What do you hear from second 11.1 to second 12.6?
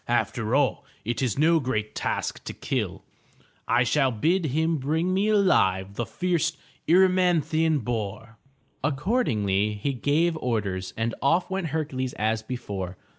off went Hercules as